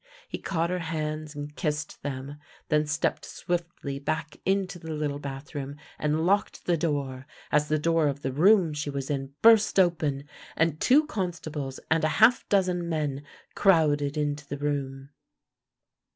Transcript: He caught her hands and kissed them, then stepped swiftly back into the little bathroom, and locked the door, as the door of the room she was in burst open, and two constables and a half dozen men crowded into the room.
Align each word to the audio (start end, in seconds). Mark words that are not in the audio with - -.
He 0.27 0.39
caught 0.39 0.71
her 0.71 0.79
hands 0.79 1.35
and 1.35 1.55
kissed 1.55 2.01
them, 2.01 2.37
then 2.69 2.87
stepped 2.87 3.23
swiftly 3.23 3.99
back 3.99 4.37
into 4.47 4.79
the 4.79 4.91
little 4.93 5.19
bathroom, 5.19 5.75
and 5.99 6.25
locked 6.25 6.65
the 6.65 6.75
door, 6.75 7.27
as 7.51 7.67
the 7.67 7.77
door 7.77 8.07
of 8.07 8.23
the 8.23 8.31
room 8.31 8.73
she 8.73 8.89
was 8.89 9.11
in 9.11 9.35
burst 9.43 9.79
open, 9.79 10.23
and 10.55 10.81
two 10.81 11.05
constables 11.05 11.79
and 11.91 12.03
a 12.03 12.07
half 12.17 12.49
dozen 12.49 12.89
men 12.89 13.23
crowded 13.53 14.17
into 14.17 14.47
the 14.47 14.57
room. 14.57 15.11